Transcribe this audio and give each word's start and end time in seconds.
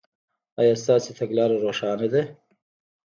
ایا 0.59 0.73
ستاسو 0.83 1.09
تګلاره 1.19 1.55
روښانه 1.63 2.07
ده؟ 2.13 2.21